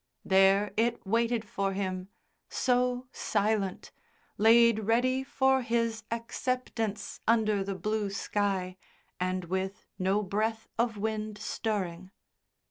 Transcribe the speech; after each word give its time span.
There 0.25 0.71
it 0.77 1.05
waited 1.05 1.45
for 1.45 1.73
him, 1.73 2.09
so 2.49 3.05
silent, 3.11 3.91
laid 4.39 4.79
ready 4.79 5.23
for 5.23 5.61
his 5.61 6.05
acceptance 6.09 7.19
under 7.27 7.63
the 7.63 7.75
blue 7.75 8.09
sky 8.09 8.77
and 9.19 9.45
with 9.45 9.85
no 9.99 10.23
breath 10.23 10.67
of 10.79 10.97
wind 10.97 11.37
stirring. 11.37 12.09